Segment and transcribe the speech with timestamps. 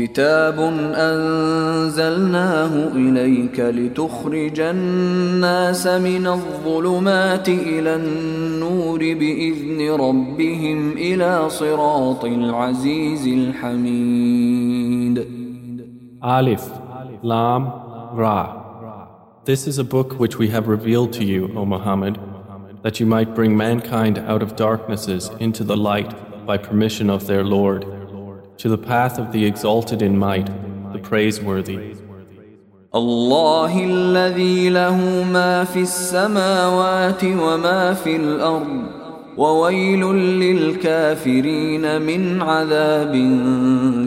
[0.00, 0.60] كتاب
[0.94, 14.60] أنزلناه إليك لتخرج الناس من الظلمات إلى النور بإذن ربهم إلى صراط العزيز الحميد
[16.22, 16.62] Alif,
[17.22, 17.62] Lam,
[18.12, 18.56] Ra.
[19.44, 22.18] This is a book which we have revealed to you, O Muhammad,
[22.82, 26.12] that you might bring mankind out of darknesses into the light
[26.46, 27.99] by permission of their Lord,
[28.59, 30.49] to the path of the exalted in might,
[30.93, 31.95] the praiseworthy.
[32.95, 39.05] الله الذي له ما في السماوات وما في الأرض
[39.37, 43.13] وويل للكافرين من عذاب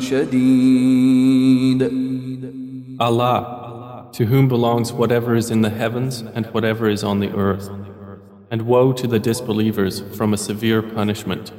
[0.01, 1.83] شديد
[3.01, 7.71] Allah, to whom belongs whatever is in the heavens and whatever is on the earth.
[8.51, 11.53] And woe to the disbelievers from a severe punishment.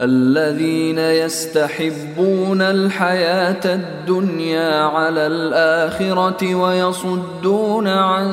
[0.00, 8.32] الذين يستحبون الحياة الدنيا على الآخرة ويصدون عن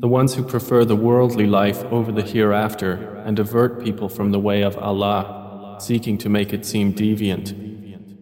[0.00, 2.92] The ones who prefer the worldly life over the hereafter
[3.26, 7.63] and avert people from the way of Allah, seeking to make it seem deviant,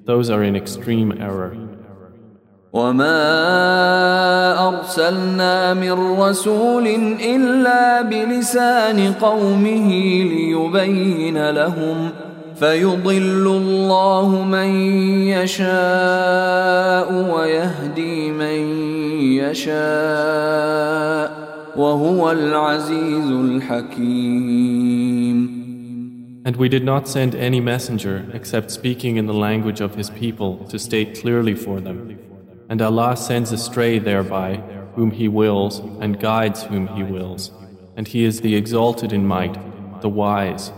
[0.06, 1.58] those are in extreme error.
[2.74, 3.20] وما
[4.68, 6.88] أرسلنا من رسول
[7.22, 9.90] إلا بلسان قومه
[10.24, 12.10] ليبين لهم
[12.56, 14.70] فيضل الله من
[15.38, 18.60] يشاء ويهدي من
[19.38, 19.84] يشاء
[21.76, 24.74] وهو العزيز الحكيم
[26.45, 30.65] And we did not send any messenger except speaking in the language of his people
[30.67, 32.19] to state clearly for them.
[32.71, 34.57] And Allah sends astray thereby
[34.95, 37.53] whom He wills and guides whom He wills.
[37.97, 39.57] And He is the exalted in might,
[40.01, 40.73] the wise.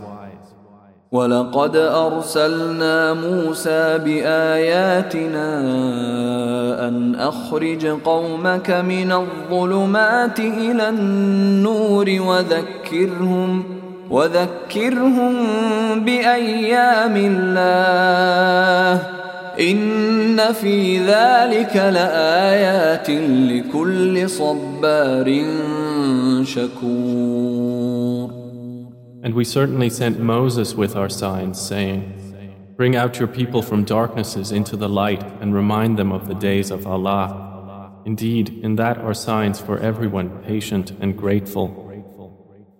[1.13, 5.49] ولقد أرسلنا موسى بآياتنا
[6.89, 13.65] أن أخرج قومك من الظلمات إلى النور وذكرهم
[14.11, 15.35] وذكرهم
[16.05, 19.07] بأيام الله
[19.61, 23.11] إن في ذلك لآيات
[23.51, 25.45] لكل صبار
[26.43, 28.41] شكور
[29.23, 32.15] And we certainly sent Moses with our signs, saying,
[32.79, 36.71] Bring out your people from darknesses into the light and remind them of the days
[36.71, 37.93] of Allah.
[38.07, 41.84] Indeed, in that are signs for everyone patient and grateful.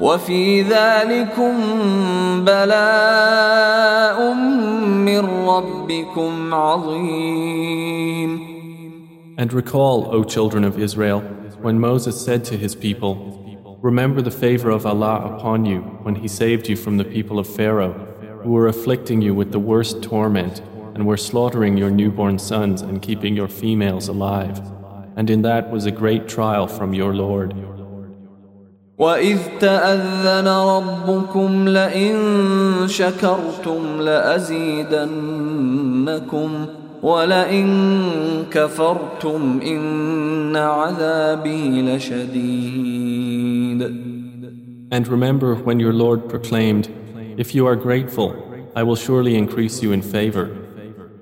[0.00, 1.52] وفي ذلكم
[2.44, 4.34] بلاء
[5.08, 5.18] من
[5.48, 8.52] ربكم عظيم
[9.38, 11.20] And recall, O children of Israel,
[11.62, 13.32] when Moses said to his people,
[13.82, 17.48] Remember the favor of Allah upon you when He saved you from the people of
[17.48, 17.94] Pharaoh,
[18.44, 20.60] who were afflicting you with the worst torment
[20.94, 24.60] and were slaughtering your newborn sons and keeping your females alive.
[25.16, 27.54] And in that was a great trial from your Lord.
[28.98, 32.16] وإذ تأذن ربكم لئن
[32.86, 35.06] شكرتم لأزيدنكم
[37.02, 37.68] ولئن
[38.50, 43.32] كفرتم إن عذابي لشديد
[44.92, 46.90] And remember when your Lord proclaimed,
[47.38, 48.36] If you are grateful,
[48.76, 50.46] I will surely increase you in favor.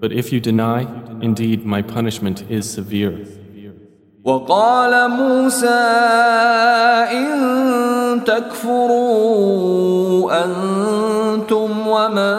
[0.01, 0.81] But if you deny,
[1.23, 3.25] indeed my punishment is severe.
[4.25, 5.69] وقال موسى
[7.13, 9.51] إن تكفروا
[10.45, 12.37] أنتم ومن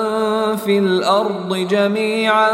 [0.55, 2.49] في الأرض جميعا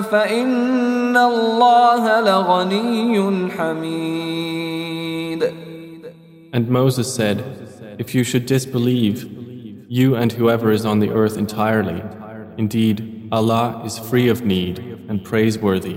[0.00, 5.52] فإن الله لغني حميد
[6.54, 7.42] And Moses said,
[7.98, 9.26] If you should disbelieve,
[9.88, 12.02] you and whoever is on the earth entirely,
[12.58, 14.78] indeed Allah is free of need
[15.08, 15.96] and praiseworthy.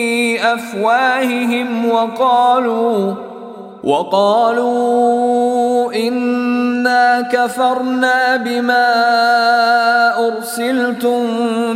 [0.41, 3.13] أفواههم وقالوا
[3.83, 5.13] وقالوا
[5.93, 8.87] إنا كفرنا بما
[10.27, 11.21] أرسلتم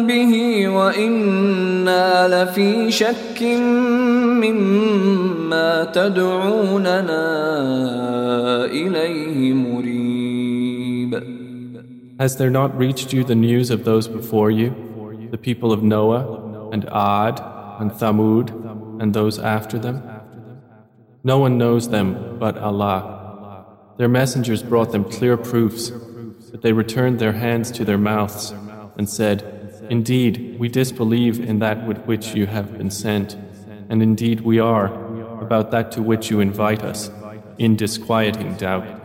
[0.08, 0.34] به
[0.68, 3.42] وإنا لفي شك
[4.44, 7.26] مما تدعوننا
[8.66, 11.22] إليه مريب.
[12.20, 14.74] Has there not reached you the news of those before you,
[15.32, 16.24] the people of Noah
[16.72, 17.55] and Ad?
[17.80, 20.04] And Thamud and those after them?
[21.24, 23.66] No one knows them but Allah.
[23.98, 25.90] Their messengers brought them clear proofs,
[26.52, 28.54] but they returned their hands to their mouths
[28.98, 33.36] and said, Indeed, we disbelieve in that with which you have been sent,
[33.90, 34.88] and indeed we are,
[35.42, 37.12] about that to which you invite us,
[37.58, 39.05] in disquieting doubt.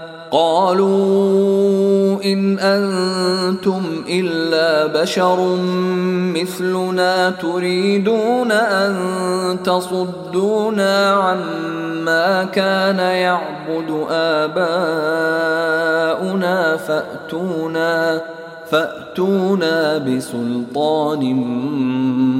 [0.31, 5.55] قالوا إن أنتم إلا بشر
[6.39, 8.95] مثلنا تريدون أن
[9.63, 15.57] تصدونا عما كان يعبد آباؤنا
[16.77, 18.21] فأتونا
[18.71, 21.35] فأتونا بسلطان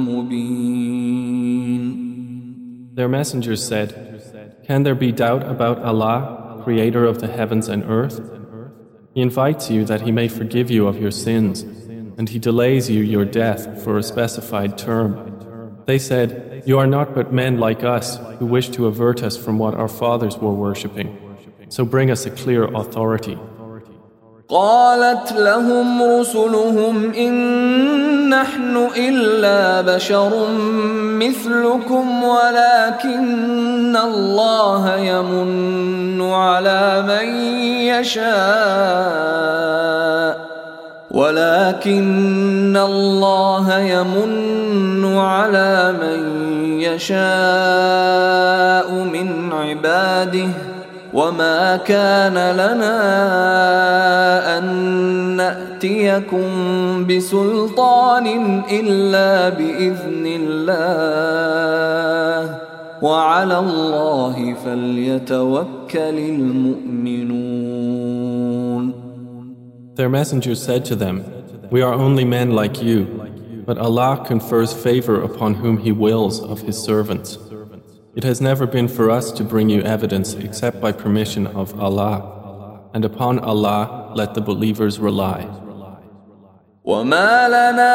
[0.08, 0.72] مبين.
[2.94, 3.94] Their messengers said,
[4.66, 6.41] Can there be doubt about Allah?
[6.62, 8.20] Creator of the heavens and earth?
[9.14, 13.02] He invites you that he may forgive you of your sins, and he delays you
[13.02, 15.82] your death for a specified term.
[15.86, 19.58] They said, You are not but men like us who wish to avert us from
[19.58, 21.18] what our fathers were worshipping.
[21.68, 23.38] So bring us a clear authority.
[24.52, 30.48] قالت لهم رسلهم إن نحن إلا بشر
[31.00, 37.28] مثلكم ولكن الله يمن على من
[37.88, 38.32] يشاء
[41.10, 46.50] ولكن الله يمن على من
[46.80, 47.22] يشاء
[48.92, 50.71] من عباده
[51.13, 52.97] وما كان لنا
[54.57, 54.65] أن
[55.37, 56.47] نأتيكم
[57.07, 58.27] بسلطان
[58.71, 61.47] إلا بإذن الله
[63.01, 67.87] وعلى الله فليتوكل المؤمنون
[69.95, 71.23] Their messengers said to them,
[71.71, 73.07] We are only men like you,
[73.65, 77.39] but Allah confers favor upon whom He wills of His servants.
[78.14, 82.80] It has never been for us to bring you evidence except by permission of Allah,
[82.92, 85.61] and upon Allah let the believers rely.
[86.84, 87.94] وما لنا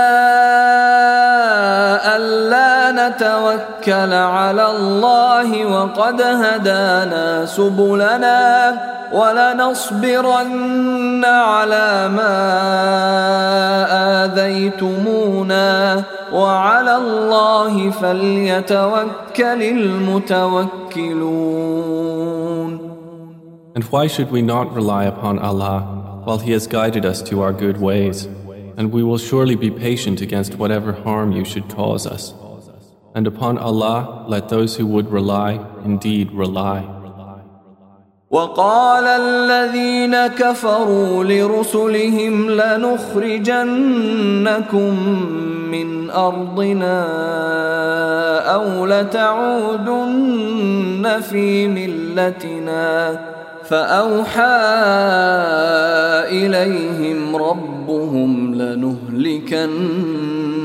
[2.15, 8.81] ألا نتوكل على الله وقد هدانا سبلنا
[9.13, 10.55] ولنصبرن
[11.25, 12.37] على ما
[14.23, 16.03] آذيتمونا
[16.33, 21.27] وعلى الله فليتوكل المتوكلون
[23.75, 25.81] And why should we not rely upon Allah
[26.23, 28.27] while He has guided us to our good ways?
[28.76, 32.34] And we will surely be patient against whatever harm you should cause us.
[33.14, 37.02] And upon Allah let those who would rely indeed rely.
[38.32, 43.58] وقال الذين كفروا لرسلهم لنخرجنكم
[45.70, 47.04] من ارضنا
[48.54, 50.40] او لتعودن
[51.20, 53.12] في ملتنا
[53.66, 54.42] فاوحى
[56.28, 59.68] اليهم ربهم لنهلكن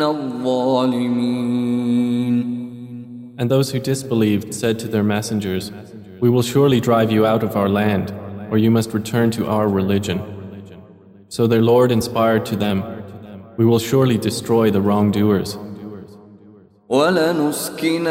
[0.01, 1.57] الظالمين
[3.39, 5.71] And those who disbelieved said to their messengers,
[6.19, 8.11] We will surely drive you out of our land,
[8.49, 10.19] or you must return to our religion.
[11.29, 12.83] So their Lord inspired to them,
[13.57, 15.55] We will surely destroy the wrongdoers.
[16.91, 18.07] ولنسكننكم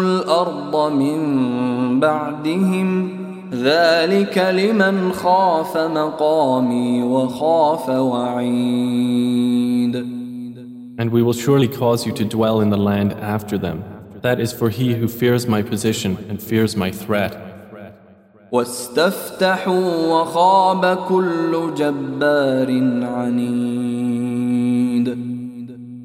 [0.00, 1.20] الأرض من
[2.00, 3.20] بعدهم
[3.52, 9.40] ذلك لمن خاف مقامي وخاف وعيد
[10.98, 13.82] And we will surely cause you to dwell in the land after them.
[14.20, 17.32] That is for he who fears my position and fears my threat.
[18.52, 22.68] واستفتحوا وخاب كل جبار
[23.02, 24.13] عنيد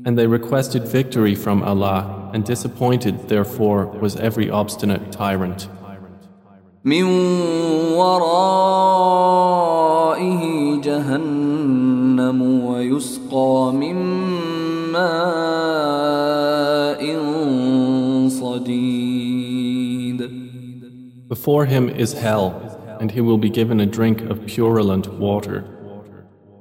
[0.05, 5.67] And they requested victory from Allah, and disappointed, therefore, was every obstinate tyrant.
[6.86, 7.03] من
[7.98, 9.22] ورائه
[10.81, 13.95] جهنم ويسقى من
[14.91, 16.15] ماء
[18.29, 19.25] صديد
[21.27, 22.53] Before him is hell,
[23.00, 25.65] and he will be given a drink of purulent water.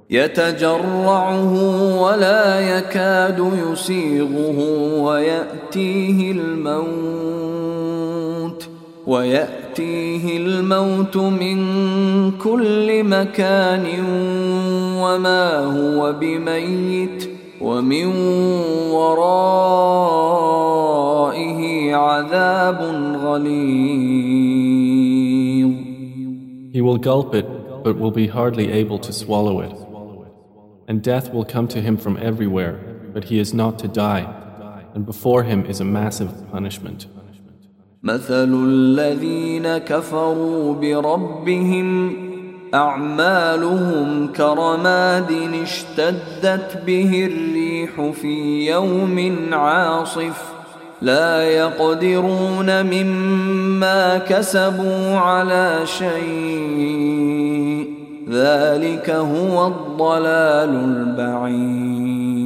[0.09, 1.53] يتجرعه
[2.01, 4.59] ولا يكاد يسيغه
[5.01, 7.59] ويأتيه الموت
[9.07, 11.57] ويأتيه الموت من
[12.31, 13.85] كل مكان
[14.97, 17.29] وما هو بميت
[17.61, 18.05] ومن
[18.91, 20.39] ورائه
[21.95, 22.81] عذاب
[23.23, 24.49] غليظ
[26.71, 27.47] He will gulp it,
[27.83, 29.88] but will be hardly able to swallow it.
[30.88, 32.74] And death will come to him from everywhere,
[33.14, 34.24] but he is not to die,
[34.94, 37.06] and before him is a massive punishment.
[38.02, 42.16] مثل الذين كفروا بربهم
[42.74, 45.32] أعمالهم كرماد
[45.62, 50.54] اشتدت به الريح في يوم عاصف
[51.02, 57.67] لا يقدرون مما كسبوا على شيء
[58.28, 62.44] ذلك هو الضلال البعيد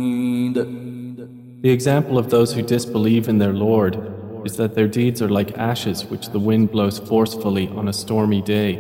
[1.61, 3.99] The example of those who disbelieve in their Lord
[4.45, 8.41] is that their deeds are like ashes which the wind blows forcefully on a stormy
[8.41, 8.73] day.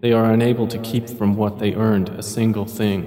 [0.00, 3.02] They are unable to keep from what they earned a single thing.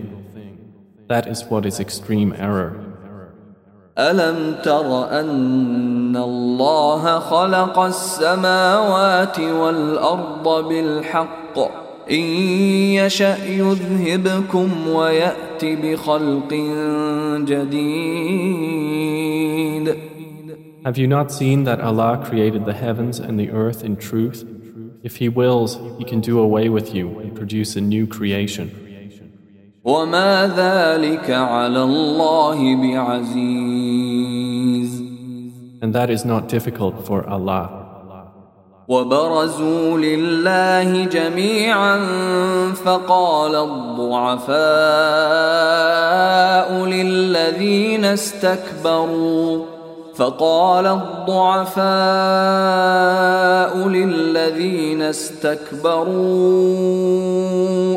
[1.10, 2.84] That is what is extreme error.
[3.98, 11.81] ألم تر أن الله خلق السماوات والأرض بالحق
[12.12, 12.24] إن
[13.00, 16.54] يشأ يذهبكم ويأت بخلق
[17.48, 18.68] جديد
[20.86, 24.46] Have you not seen that Allah created the heavens and the earth in truth?
[25.04, 28.72] If He wills, He can do away with you and produce a new creation.
[29.84, 34.18] وما ذلك على الله بعزيز
[35.82, 37.81] And that is not difficult for Allah.
[38.93, 42.01] وبرزوا لله جميعا
[42.85, 44.53] فقال الضعفاء
[46.85, 49.65] للذين استكبروا
[50.15, 51.83] فقال الضعفاء
[53.89, 56.13] للذين استكبروا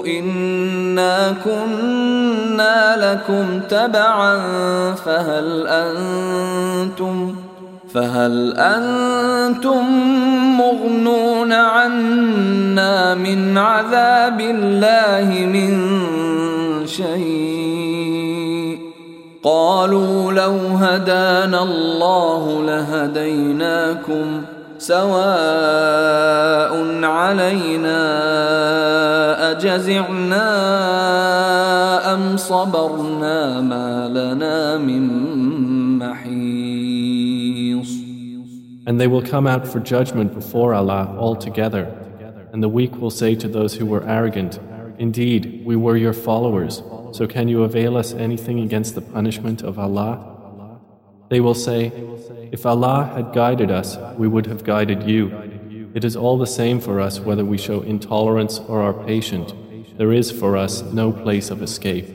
[0.08, 4.36] إنا كنا لكم تبعا
[4.96, 7.36] فهل أنتم
[7.96, 9.86] فهل أنتم
[10.58, 15.74] مغنون عنا من عذاب الله من
[16.88, 18.80] شيء؟
[19.44, 24.42] قالوا لو هدانا الله لهديناكم
[24.78, 25.16] سواء
[27.04, 28.02] علينا
[29.52, 30.54] أجزعنا
[32.14, 35.10] أم صبرنا ما لنا من
[36.00, 36.75] محيص
[38.86, 41.86] And they will come out for judgment before Allah all together.
[42.54, 44.60] And the weak will say to those who were arrogant,
[44.98, 49.78] Indeed, we were your followers, so can you avail us anything against the punishment of
[49.78, 50.80] Allah?
[51.30, 51.92] They will say,
[52.52, 55.92] If Allah had guided us, we would have guided you.
[55.94, 59.54] It is all the same for us whether we show intolerance or are patient.
[59.98, 62.15] There is for us no place of escape.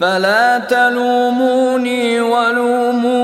[0.00, 3.18] فلا تلوموني ولوموا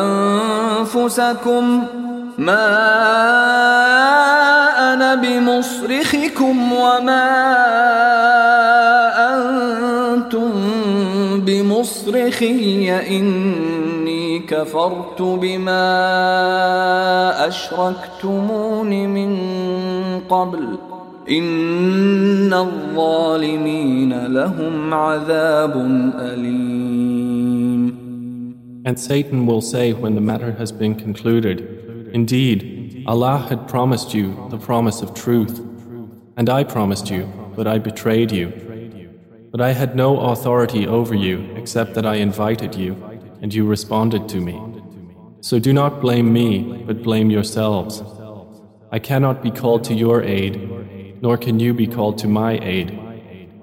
[0.00, 1.84] أنفسكم.
[2.38, 2.66] ما
[4.92, 7.30] أنا بمصرخكم وما
[9.34, 10.50] أنتم
[11.40, 12.90] بمصرخي.
[13.18, 15.88] إني كفرت بما
[17.48, 19.40] أشركتمون من
[20.30, 20.78] قبل.
[21.29, 25.73] إن الظالمين لهم عذاب
[26.19, 26.89] أليم
[28.85, 34.47] And Satan will say when the matter has been concluded, Indeed, Allah had promised you
[34.49, 35.59] the promise of truth,
[36.37, 38.47] and I promised you, but I betrayed you.
[39.51, 42.95] But I had no authority over you except that I invited you,
[43.41, 44.59] and you responded to me.
[45.41, 48.01] So do not blame me, but blame yourselves.
[48.91, 50.55] I cannot be called to your aid,
[51.23, 52.97] nor can you be called to my aid.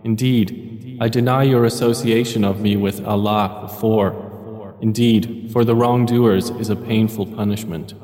[0.04, 4.14] Indeed, I deny your association of me with Allah before.
[4.80, 7.94] Indeed, for the wrongdoers is a painful punishment.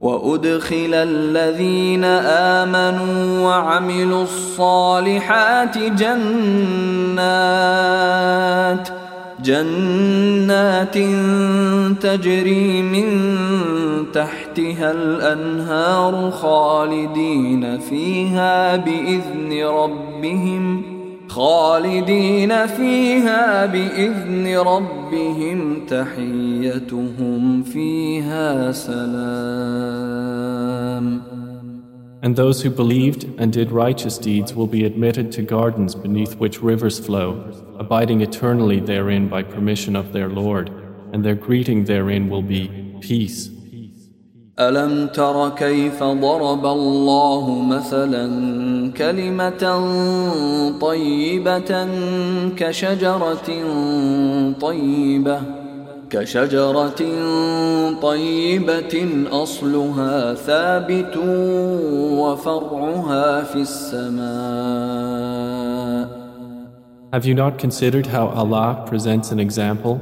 [0.00, 2.04] وأدخل الذين
[2.64, 6.20] آمنوا وعملوا الصالحات جنات
[9.43, 10.97] جنات
[12.01, 13.05] تجري من
[14.13, 20.81] تحتها الأنهار خالدين فيها بإذن ربهم
[21.27, 30.35] خالدين فيها بإذن ربهم تحيتهم فيها سلام.
[32.24, 36.62] And those who believed and did righteous deeds will be admitted to gardens beneath which
[36.62, 40.70] rivers flow, abiding eternally therein by permission of their Lord,
[41.12, 42.68] and their greeting therein will be
[43.00, 43.50] peace.
[44.60, 48.26] ألم تر كيف ضرب الله مثلا
[48.92, 49.62] كلمة
[50.80, 51.88] طيبة
[52.56, 53.48] كشجرة
[54.60, 55.40] طيبة
[56.10, 57.02] كشجرة
[58.02, 61.16] طيبة أصلها ثابت
[62.18, 65.40] وفرعها في السماء
[67.12, 70.00] Have you not considered how Allah presents an example,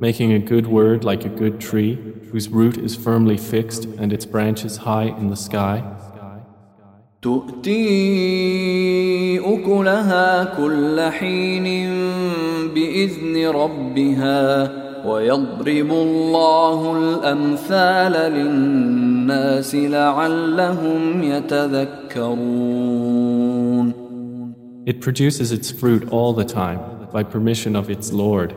[0.00, 1.98] making a good word like a good tree,
[2.30, 5.82] whose root is firmly fixed and its branches high in the sky?
[7.22, 7.80] تؤتي
[9.40, 11.64] أكلها كل حين
[12.74, 22.82] بإذن ربها ويضرب الله الأمثال للناس لعلهم يتذكرون
[24.84, 26.80] It produces its fruit all the time
[27.12, 28.52] by permission of its Lord.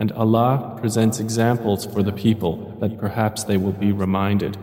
[0.00, 4.56] And Allah presents examples for the people that perhaps they will be reminded.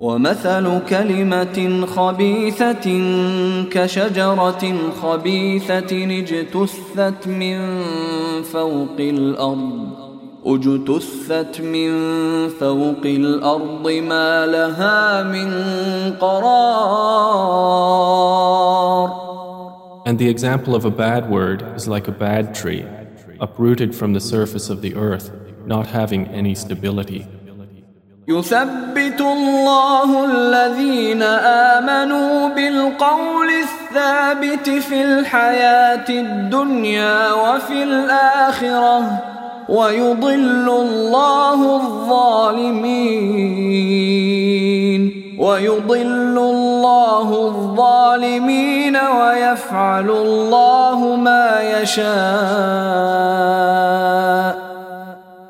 [0.00, 3.00] ومثل كلمة خبيثة
[3.70, 7.58] كشجرة خبيثة اجتثت من
[8.42, 9.88] فوق الأرض
[10.46, 11.90] اجتثت من
[12.48, 15.50] فوق الأرض ما لها من
[16.20, 17.64] قرار
[20.06, 22.84] And the example of a bad word is like a bad tree,
[23.40, 25.30] uprooted from the surface of the earth,
[25.64, 27.26] not having any stability.
[29.04, 39.22] يثبت الله الذين آمنوا بالقول الثابت في الحياة الدنيا وفي الآخرة
[39.68, 42.84] ويضل الله الظالمين
[45.38, 53.04] ويضل الله الظالمين ويفعل الله ما يشاء.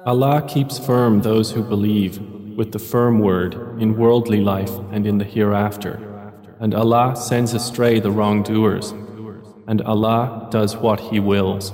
[0.07, 2.34] Allah keeps firm those who believe.
[2.58, 6.00] with the firm word in worldly life and in the hereafter.
[6.60, 8.94] And Allah sends astray the wrongdoers.
[9.68, 11.72] And Allah does what He wills.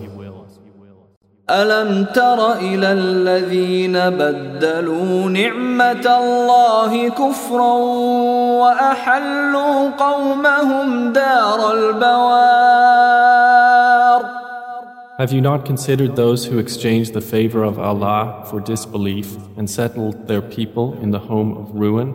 [1.50, 7.74] ألم تر إلى الذين بدلوا نعمة الله كفرا
[8.62, 13.39] وأحلوا قومهم دار البوار
[15.20, 20.28] Have you not considered those who exchanged the favor of Allah for disbelief and settled
[20.28, 22.14] their people in the home of ruin?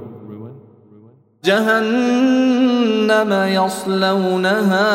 [1.45, 4.91] جهنم يصلونها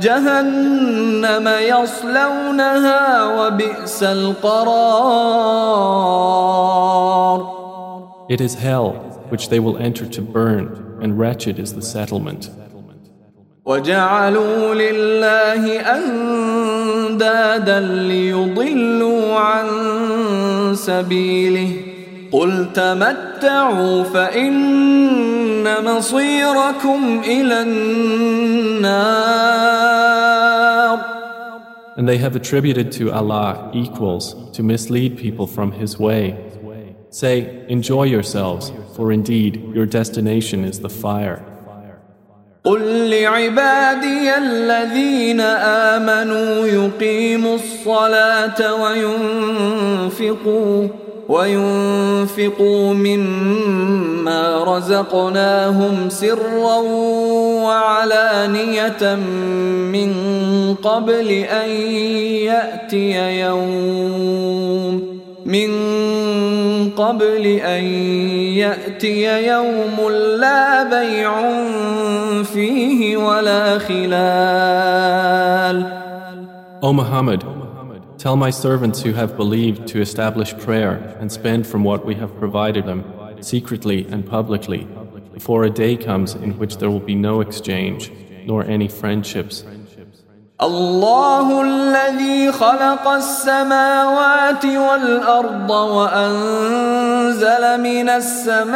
[0.00, 5.50] جهنم يصلونها وبئس القرار
[8.28, 8.92] It is hell
[9.28, 12.50] which they will enter to burn, and wretched is the settlement.
[13.64, 19.66] وجعلوا لله أندادا ليضلوا عن
[20.74, 21.70] سبيله
[22.32, 29.10] قل تمتعوا فإن مصيركم إلى النار
[31.96, 36.34] And they have attributed to Allah equals to mislead people from His way.
[37.10, 41.44] Say, enjoy yourselves, for indeed your destination is the fire.
[42.65, 45.41] قل لعبادي الذين
[45.91, 50.87] آمنوا يقيموا الصلاة وينفقوا
[51.29, 56.77] وينفقوا مما رزقناهم سرا
[57.63, 59.15] وعلانية
[59.91, 60.13] من
[60.83, 61.69] قبل أن
[62.49, 65.69] يأتي يوم من
[66.96, 67.84] قبل أن
[68.62, 71.32] يأتي يوم لا بيع
[72.42, 75.40] فيه ولا خلال
[76.82, 77.44] O Muhammad,
[78.16, 82.34] tell my servants who have believed to establish prayer and spend from what we have
[82.38, 83.04] provided them,
[83.40, 84.88] secretly and publicly,
[85.34, 88.10] before a day comes in which there will be no exchange,
[88.46, 89.64] nor any friendships.
[90.61, 98.75] الله الذي خلق السماوات والأرض وأنزل من السماء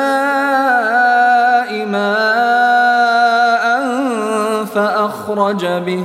[1.86, 3.86] ماء
[4.66, 6.04] فأخرج به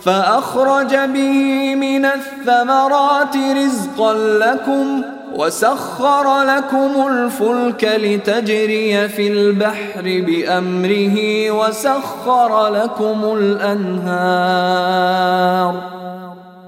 [0.00, 5.02] فأخرج به من الثمرات رزقا لكم
[5.35, 15.11] وسخر لكم الفلك لتجري في البحر بأمره وسخر لكم الأنهار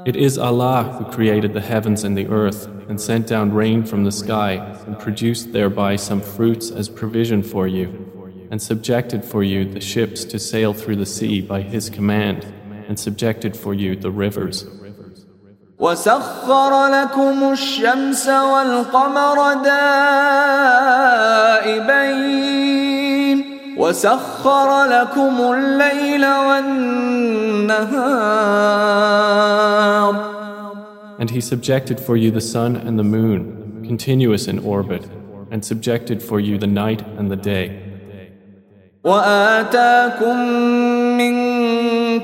[0.05, 4.03] It is Allah who created the heavens and the earth and sent down rain from
[4.03, 7.87] the sky and produced thereby some fruits as provision for you
[8.51, 12.45] and subjected for you the ships to sail through the sea by His command
[12.87, 14.65] and subjected for you the rivers.
[15.79, 19.53] وسخر لكم الشمس والقمر
[21.63, 22.63] دائبين
[23.77, 27.93] وسخر لكم الليل والنهار
[31.19, 35.05] And he subjected for you the sun and the moon, continuous in orbit,
[35.51, 37.79] and subjected for you the night and the day.
[39.03, 40.37] وآتاكم
[41.17, 41.56] من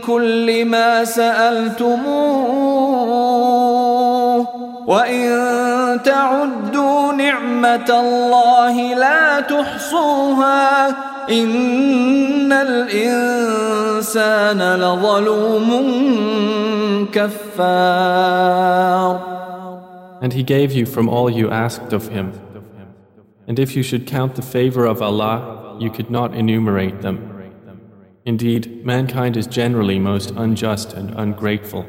[0.03, 2.79] كل ما سألتموه
[4.87, 5.29] وإن
[6.03, 10.87] تعدوا نعمة الله لا تحصوها
[11.29, 13.55] إن الإنسان
[14.75, 15.69] لظلوم
[17.13, 18.59] كفار
[20.21, 22.33] And he gave you from all you asked of him.
[23.47, 27.32] And if you should count the favor of Allah, you could not enumerate them.
[28.25, 31.85] Indeed, mankind is generally most unjust and ungrateful.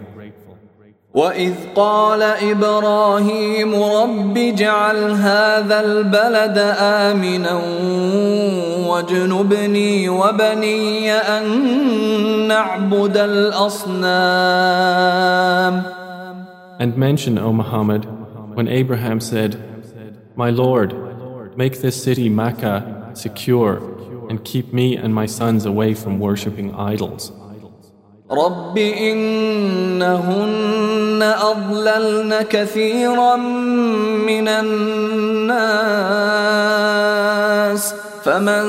[1.14, 7.60] وإذ قال إبراهيم رب اجعل هذا البلد آمنا
[8.88, 14.70] واجنبني وبني أن نعبد الأصنام
[16.78, 18.06] And mention, O Muhammad,
[18.54, 19.60] when Abraham said,
[20.36, 20.94] My Lord,
[21.56, 23.93] make this city Makkah secure
[24.28, 27.32] and keep me and my sons away from worshipping idols.
[28.30, 30.02] رب إنهن
[31.22, 33.36] أضللن كثيرا
[34.26, 35.90] من الناس
[38.24, 38.64] فمن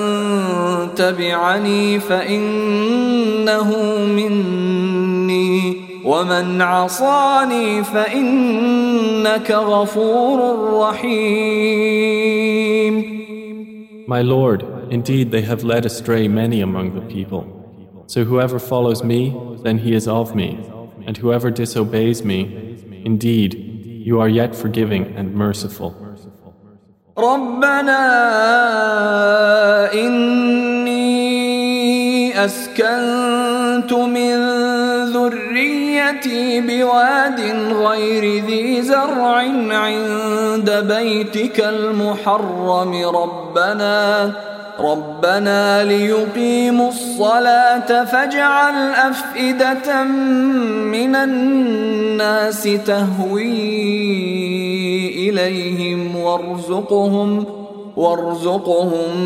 [0.95, 3.69] تبعني فإنه
[4.05, 10.39] مني ومن عصاني فإنك غفور
[10.81, 12.31] رحيم
[14.07, 17.43] My Lord, indeed they have led astray many among the people.
[18.07, 20.59] So whoever follows me, then he is of me,
[21.05, 22.39] and whoever disobeys me,
[23.05, 23.53] indeed,
[24.07, 25.95] you are yet forgiving and merciful.
[27.17, 28.03] ربنا
[29.93, 31.11] إني
[32.45, 33.54] أسكنت
[33.92, 34.36] من
[35.04, 37.40] ذريتي بواد
[37.72, 39.36] غير ذي زرع
[39.70, 44.32] عند بيتك المحرم ربنا
[44.80, 50.02] ربنا ليقيموا الصلاة فاجعل أفئدة
[50.92, 53.76] من الناس تهوي
[55.28, 57.65] إليهم وارزقهم
[57.97, 59.17] وارزقهم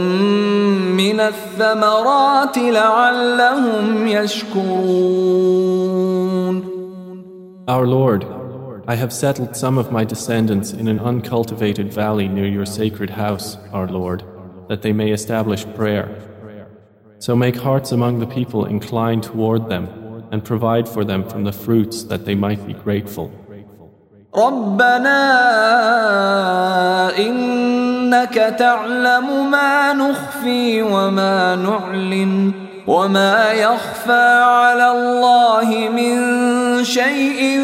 [0.98, 5.36] من الثمرات لعلهم يشكرون
[7.68, 8.26] Our Lord,
[8.88, 13.58] I have settled some of my descendants in an uncultivated valley near your sacred house,
[13.74, 14.24] our Lord,
[14.70, 16.08] that they may establish prayer.
[17.18, 19.88] So make hearts among the people incline toward them
[20.32, 23.32] and provide for them from the fruits that they might be grateful.
[24.36, 25.22] ربنا
[27.18, 32.52] إنك تعلم ما نخفي وما نعلن
[32.88, 36.16] وما يخفى على الله من
[36.84, 37.60] شيء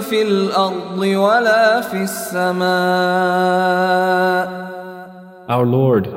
[0.00, 3.44] في الأرض ولا في السماء
[5.46, 6.08] Our Lord,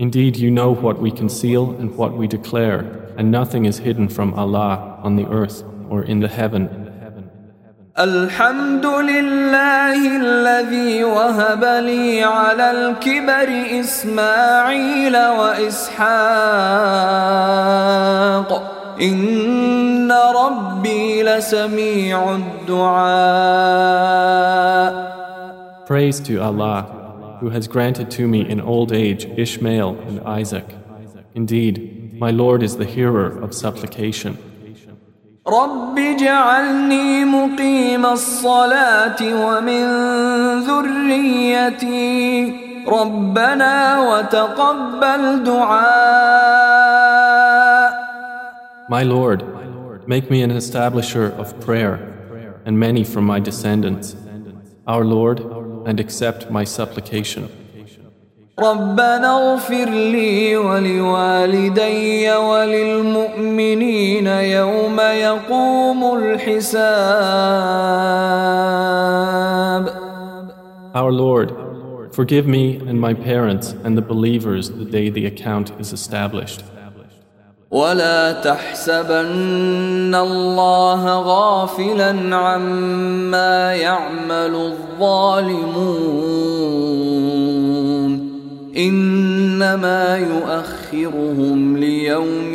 [0.00, 2.84] indeed you know what we conceal and what we declare,
[3.16, 6.81] and nothing is hidden from Allah on the earth or in the heaven.
[7.98, 16.08] الحمد لله الذي وهب لي على الكبر إسماعيل وإسحاق
[19.02, 23.58] إن ربي لسميع الدعاء
[25.86, 26.82] Praise to Allah,
[27.40, 30.66] who has granted to me in old age Ishmael and Isaac.
[31.34, 34.36] Indeed, my Lord is the hearer of supplication.
[35.48, 39.84] رب اجعلني مقيم الصلاة ومن
[40.60, 42.52] ذريتي
[42.88, 46.78] ربنا وتقبل دعاء
[48.90, 49.44] My Lord,
[50.06, 51.94] make me an establisher of prayer
[52.64, 54.16] and many from my descendants.
[54.86, 55.40] Our Lord,
[55.88, 57.48] and accept my supplication.
[58.59, 66.83] ربنا اغفر لي ولوالدي وللمؤمنين يوم يقوم الحساب
[70.95, 71.49] Our Lord,
[72.13, 76.61] forgive me and my parents and the believers the day the account is established.
[77.71, 86.13] ولا تحسبن الله غافلا عما يعمل الظالمون
[88.76, 92.54] انما يؤخرهم ليوم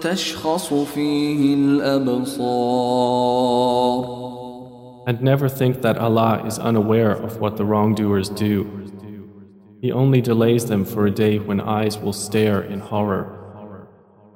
[0.00, 3.06] تشخص فيه الابصار
[5.08, 8.66] And never think that Allah is unaware of what the wrongdoers do.
[9.80, 13.39] He only delays them for a day when eyes will stare in horror.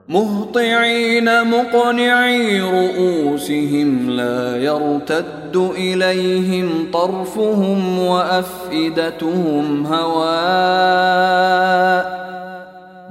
[0.08, 11.40] مهطعين مقنعي رؤوسهم لا يرتد اليهم طرفهم وافئدتهم هواء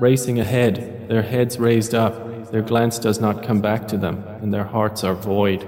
[0.01, 4.53] Racing ahead, their heads raised up, their glance does not come back to them, and
[4.53, 5.67] their hearts are void.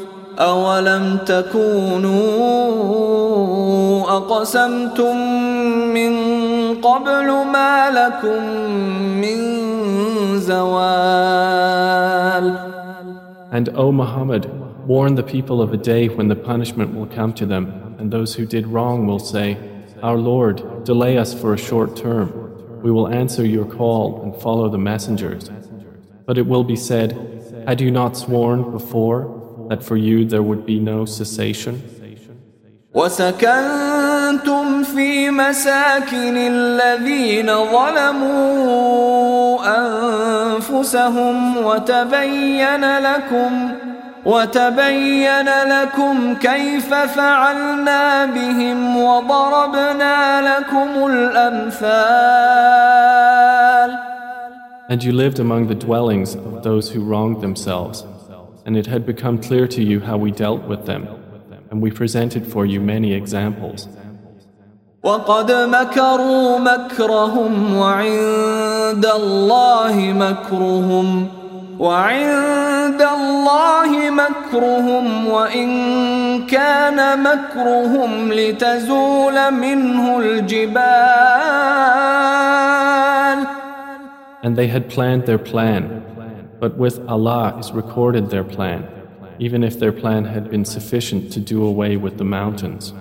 [0.40, 2.16] أولم تكونوا
[4.16, 5.16] أقسمتم
[5.94, 6.12] من
[6.74, 8.42] قبل ما لكم
[9.20, 9.38] من
[10.38, 11.76] زوال
[13.52, 14.50] And O Muhammad,
[14.86, 18.34] warn the people of a day when the punishment will come to them, and those
[18.34, 19.56] who did wrong will say,
[20.02, 22.32] Our Lord, delay us for a short term.
[22.82, 25.48] We will answer your call and follow the messengers.
[26.26, 27.16] But it will be said,
[27.66, 29.39] Had you not sworn before
[29.70, 31.82] that for you there would be no cessation?
[32.96, 38.96] وسكنتم في مساكن الذين ظلموا
[39.66, 43.70] أنفسهم وتبين لكم
[44.26, 52.76] وتبين لكم كيف فعلنا بهم وضربنا لكم الأمثال
[54.88, 58.04] And you lived among the dwellings of those who wronged themselves,
[58.64, 61.08] and it had become clear to you how we dealt with them,
[61.70, 63.88] and we presented for you many examples.
[65.02, 71.28] وقد مكروا مكرهم وعند الله مكرهم
[71.78, 75.68] وعند الله مكرهم وإن
[76.46, 80.96] كان مكرهم لتزول منه الجبال
[84.42, 86.02] And they had planned their plan,
[86.60, 88.88] but with Allah is recorded their plan,
[89.38, 92.92] even if their plan had been sufficient to do away with the mountains.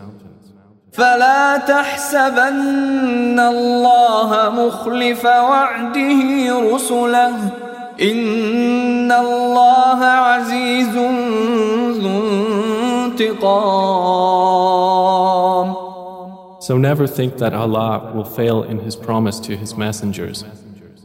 [0.92, 7.52] فلا تحسبن الله مخلف وعده رسله
[8.02, 10.96] إن الله عزيز
[12.00, 12.12] ذو
[13.12, 14.56] انتقام
[16.60, 20.44] So never think that Allah will fail in His promise to His messengers.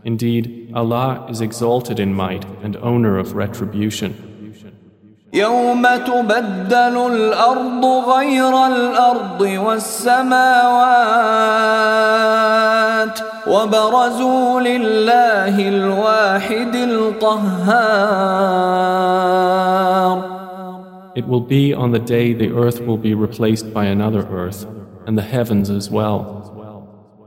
[0.05, 4.31] Indeed, Allah is exalted in might and owner of retribution.
[5.33, 10.41] يوم تبدل الأرض غير الأرض والسماوات
[13.47, 18.01] وبرزوا لله الواحد القهار
[21.17, 24.65] It will be on the day the earth will be replaced by another earth,
[25.07, 26.39] and the heavens as well.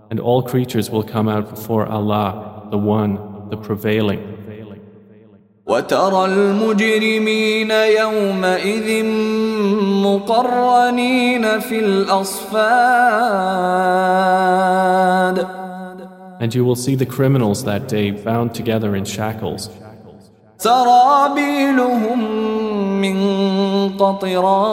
[0.09, 3.17] And all creatures will come out before Allah, the One,
[3.49, 4.33] the Prevailing.
[5.67, 9.05] وترى المجرمين يومئذ
[10.03, 12.53] مقرنين في الأصفاد
[16.39, 19.69] And you will see the criminals that day bound together in shackles.
[20.57, 22.19] سرابيلهم
[23.01, 23.17] من
[23.97, 24.63] قطران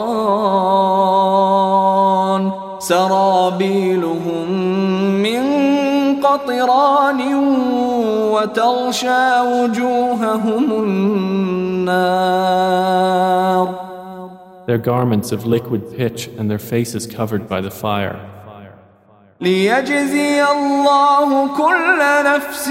[2.79, 4.51] سرابيلهم
[5.23, 5.41] من
[6.26, 7.20] قطران
[8.34, 12.06] وتغشى وجوههم النار.
[14.66, 18.18] Their garments of liquid pitch and their faces covered by the fire.
[19.40, 22.68] ليجزي الله كل نفس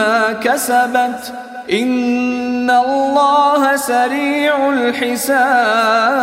[0.00, 1.32] ما كسبت.
[1.72, 6.18] إن الله سريع الحساب.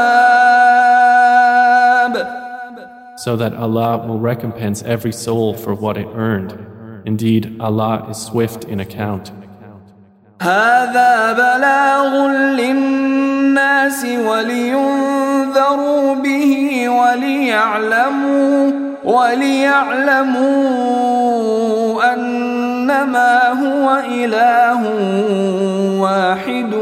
[3.24, 6.54] So that Allah will recompense every soul for what it earned.
[7.04, 9.32] Indeed, Allah is swift in account.
[10.42, 18.70] هذا بلاغ للناس ولينذروا به وليعلموا
[19.04, 20.50] وليعلموا
[22.14, 24.80] أنما هو إله
[26.00, 26.74] واحد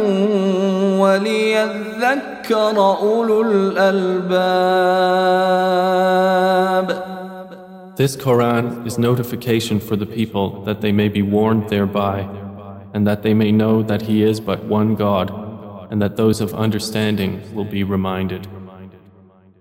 [0.98, 5.08] وليذكر أولو الألباب
[7.96, 12.20] This Quran is notification for the people that they may be warned thereby,
[12.94, 15.32] and that they may know that He is but one God,
[15.90, 18.46] and that those of understanding will be reminded.